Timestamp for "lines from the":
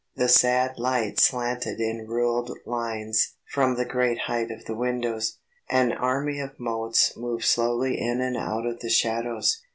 2.65-3.85